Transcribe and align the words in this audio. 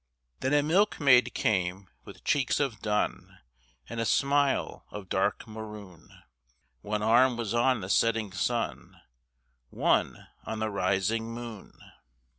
Then 0.39 0.55
a 0.55 0.63
milkmaid 0.63 1.35
came 1.35 1.87
with 2.05 2.23
cheeks 2.23 2.59
of 2.59 2.81
dun 2.81 3.37
And 3.87 3.99
a 3.99 4.05
smile 4.05 4.83
of 4.89 5.09
dark 5.09 5.45
maroon, 5.47 6.09
One 6.81 7.03
arm 7.03 7.37
was 7.37 7.53
on 7.53 7.81
the 7.81 7.87
setting 7.89 8.31
sun, 8.31 8.99
One 9.69 10.25
on 10.43 10.57
the 10.57 10.71
rising 10.71 11.31
moon. 11.31 11.77